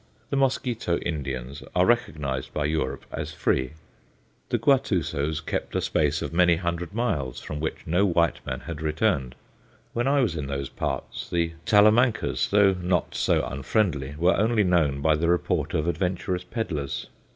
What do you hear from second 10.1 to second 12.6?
was in those parts, the Talamancas,